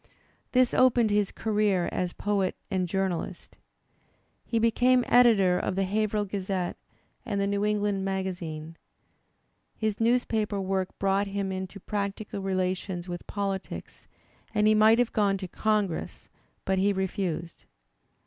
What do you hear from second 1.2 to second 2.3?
career as